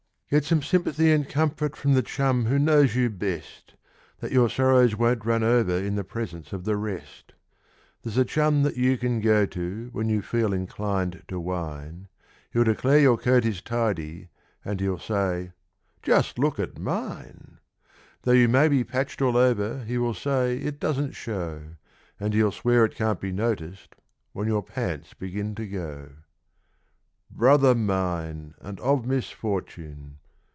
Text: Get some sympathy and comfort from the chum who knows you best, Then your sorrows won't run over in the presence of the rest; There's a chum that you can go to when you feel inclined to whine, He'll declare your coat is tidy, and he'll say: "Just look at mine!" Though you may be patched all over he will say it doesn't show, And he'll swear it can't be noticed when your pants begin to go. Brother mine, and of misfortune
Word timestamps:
Get 0.31 0.45
some 0.45 0.61
sympathy 0.61 1.11
and 1.11 1.27
comfort 1.27 1.75
from 1.75 1.93
the 1.93 2.01
chum 2.01 2.45
who 2.45 2.57
knows 2.57 2.95
you 2.95 3.09
best, 3.09 3.73
Then 4.21 4.31
your 4.31 4.47
sorrows 4.49 4.95
won't 4.95 5.25
run 5.25 5.43
over 5.43 5.75
in 5.77 5.95
the 5.95 6.05
presence 6.05 6.53
of 6.53 6.63
the 6.63 6.77
rest; 6.77 7.33
There's 8.01 8.17
a 8.17 8.23
chum 8.23 8.63
that 8.63 8.77
you 8.77 8.97
can 8.97 9.19
go 9.19 9.45
to 9.47 9.89
when 9.91 10.07
you 10.07 10.21
feel 10.21 10.53
inclined 10.53 11.21
to 11.27 11.37
whine, 11.37 12.07
He'll 12.51 12.63
declare 12.63 12.97
your 12.99 13.17
coat 13.17 13.43
is 13.43 13.61
tidy, 13.61 14.29
and 14.63 14.79
he'll 14.79 14.99
say: 14.99 15.51
"Just 16.01 16.39
look 16.39 16.59
at 16.61 16.79
mine!" 16.79 17.57
Though 18.21 18.31
you 18.31 18.47
may 18.47 18.69
be 18.69 18.85
patched 18.85 19.21
all 19.21 19.35
over 19.35 19.83
he 19.83 19.97
will 19.97 20.13
say 20.13 20.55
it 20.59 20.79
doesn't 20.79 21.11
show, 21.11 21.75
And 22.21 22.33
he'll 22.33 22.53
swear 22.53 22.85
it 22.85 22.95
can't 22.95 23.19
be 23.19 23.33
noticed 23.33 23.95
when 24.31 24.47
your 24.47 24.63
pants 24.63 25.13
begin 25.13 25.55
to 25.55 25.67
go. 25.67 26.11
Brother 27.29 27.75
mine, 27.75 28.53
and 28.61 28.79
of 28.79 29.05
misfortune 29.05 30.19